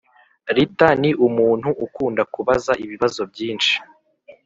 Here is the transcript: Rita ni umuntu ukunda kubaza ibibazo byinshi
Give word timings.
Rita 0.55 0.87
ni 1.01 1.11
umuntu 1.27 1.69
ukunda 1.85 2.21
kubaza 2.33 2.71
ibibazo 2.83 3.21
byinshi 3.31 3.73